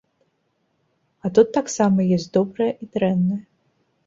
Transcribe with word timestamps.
А 1.25 1.31
тут 1.39 1.47
таксама 1.59 2.07
ёсць 2.19 2.27
добрая 2.39 2.71
і 2.73 2.85
дрэнная. 2.97 3.41